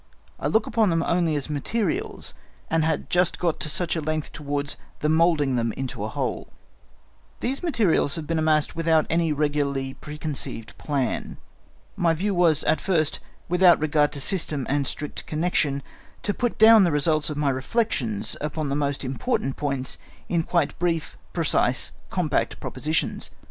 I 0.39 0.47
looked 0.47 0.65
upon 0.65 0.89
them 0.89 1.03
only 1.03 1.35
as 1.35 1.47
materials, 1.47 2.33
and 2.71 2.83
had 2.83 3.07
just 3.07 3.37
got 3.37 3.59
to 3.59 3.69
such 3.69 3.95
a 3.95 4.01
length 4.01 4.31
towards 4.31 4.75
the 4.97 5.09
moulding 5.09 5.57
them 5.57 5.71
into 5.73 6.03
a 6.03 6.09
whole. 6.09 6.47
"These 7.39 7.61
materials 7.61 8.15
have 8.15 8.25
been 8.25 8.39
amassed 8.39 8.75
without 8.75 9.05
any 9.11 9.31
regularly 9.31 9.93
preconceived 9.93 10.75
plan. 10.79 11.37
My 11.95 12.15
view 12.15 12.33
was 12.33 12.63
at 12.63 12.81
first, 12.81 13.19
without 13.47 13.79
regard 13.79 14.11
to 14.13 14.19
system 14.19 14.65
and 14.67 14.87
strict 14.87 15.27
connection, 15.27 15.83
to 16.23 16.33
put 16.33 16.57
down 16.57 16.83
the 16.83 16.91
results 16.91 17.29
of 17.29 17.37
my 17.37 17.51
reflections 17.51 18.35
upon 18.41 18.69
the 18.69 18.75
most 18.75 19.05
important 19.05 19.55
points 19.55 19.99
in 20.27 20.41
quite 20.41 20.79
brief, 20.79 21.15
precise, 21.31 21.91
compact 22.09 22.59
propositions. 22.59 23.29